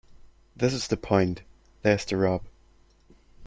[0.55, 1.43] This is the point.
[1.83, 2.41] There's the rub.